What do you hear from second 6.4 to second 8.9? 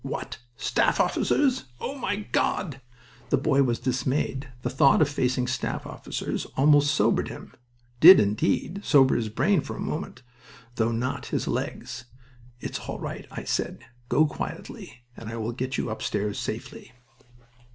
almost sobered him; did, indeed,